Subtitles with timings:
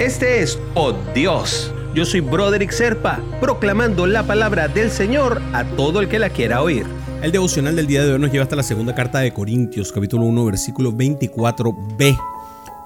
[0.00, 1.70] Este es Oh Dios.
[1.94, 6.62] Yo soy Broderick Serpa, proclamando la palabra del Señor a todo el que la quiera
[6.62, 6.86] oír.
[7.20, 10.24] El devocional del día de hoy nos lleva hasta la segunda carta de Corintios, capítulo
[10.24, 12.18] 1, versículo 24b.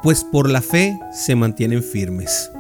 [0.03, 2.51] Pues por la fe se mantienen firmes.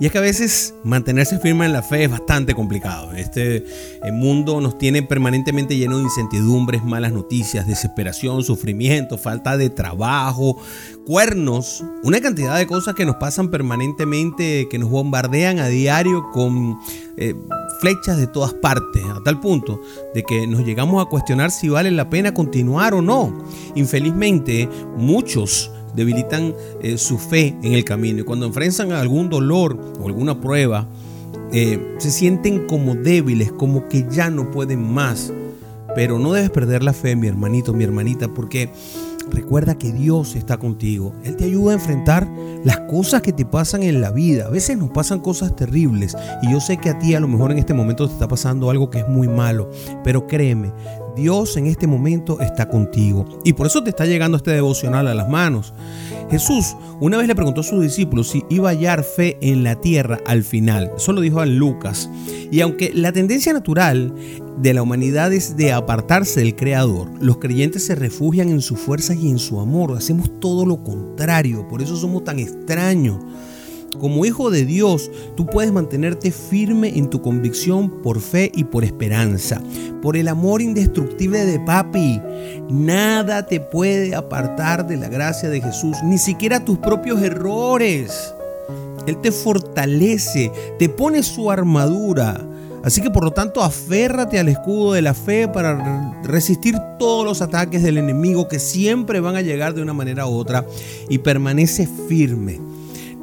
[0.00, 3.12] Y es que a veces mantenerse firme en la fe es bastante complicado.
[3.12, 3.66] Este
[4.10, 10.56] mundo nos tiene permanentemente lleno de incertidumbres, malas noticias, desesperación, sufrimiento, falta de trabajo,
[11.04, 16.78] cuernos, una cantidad de cosas que nos pasan permanentemente, que nos bombardean a diario con
[17.18, 17.34] eh,
[17.80, 19.82] flechas de todas partes, a tal punto
[20.14, 23.36] de que nos llegamos a cuestionar si vale la pena continuar o no.
[23.74, 30.06] Infelizmente, muchos debilitan eh, su fe en el camino y cuando enfrentan algún dolor o
[30.06, 30.86] alguna prueba,
[31.52, 35.32] eh, se sienten como débiles, como que ya no pueden más.
[35.94, 38.70] Pero no debes perder la fe, mi hermanito, mi hermanita, porque
[39.30, 41.12] recuerda que Dios está contigo.
[41.24, 42.28] Él te ayuda a enfrentar
[42.64, 44.46] las cosas que te pasan en la vida.
[44.46, 47.50] A veces nos pasan cosas terribles y yo sé que a ti a lo mejor
[47.50, 49.70] en este momento te está pasando algo que es muy malo,
[50.04, 50.72] pero créeme,
[51.16, 53.26] Dios en este momento está contigo.
[53.44, 55.72] Y por eso te está llegando este devocional a las manos.
[56.30, 59.80] Jesús una vez le preguntó a sus discípulos si iba a hallar fe en la
[59.80, 60.90] tierra al final.
[60.96, 62.10] Eso lo dijo a Lucas.
[62.50, 64.14] Y aunque la tendencia natural
[64.58, 69.14] de la humanidad es de apartarse del Creador, los creyentes se refugian en su fuerza
[69.14, 69.96] y en su amor.
[69.96, 71.66] Hacemos todo lo contrario.
[71.68, 73.16] Por eso somos tan extraños.
[73.98, 78.84] Como hijo de Dios, tú puedes mantenerte firme en tu convicción por fe y por
[78.84, 79.60] esperanza,
[80.00, 82.20] por el amor indestructible de papi.
[82.70, 88.32] Nada te puede apartar de la gracia de Jesús, ni siquiera tus propios errores.
[89.06, 92.40] Él te fortalece, te pone su armadura.
[92.82, 97.42] Así que por lo tanto aférrate al escudo de la fe para resistir todos los
[97.42, 100.64] ataques del enemigo que siempre van a llegar de una manera u otra
[101.08, 102.69] y permanece firme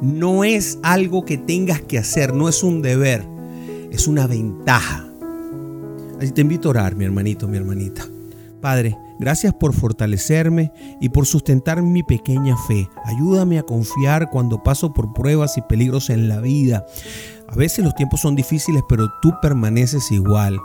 [0.00, 3.26] no es algo que tengas que hacer, no es un deber,
[3.90, 5.06] es una ventaja.
[6.20, 8.06] Así te invito a orar, mi hermanito, mi hermanita.
[8.60, 12.88] Padre, gracias por fortalecerme y por sustentar mi pequeña fe.
[13.04, 16.84] Ayúdame a confiar cuando paso por pruebas y peligros en la vida.
[17.48, 20.58] A veces los tiempos son difíciles, pero tú permaneces igual.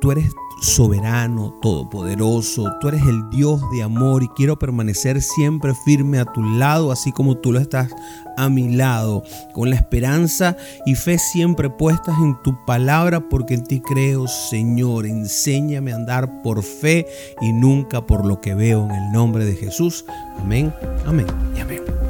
[0.00, 6.18] Tú eres soberano, todopoderoso, tú eres el Dios de amor y quiero permanecer siempre firme
[6.18, 7.90] a tu lado, así como tú lo estás
[8.36, 9.22] a mi lado,
[9.52, 10.56] con la esperanza
[10.86, 15.06] y fe siempre puestas en tu palabra, porque en ti creo, Señor.
[15.06, 17.06] Enséñame a andar por fe
[17.40, 20.04] y nunca por lo que veo en el nombre de Jesús.
[20.38, 20.72] Amén,
[21.06, 21.26] amén
[21.56, 22.09] y amén.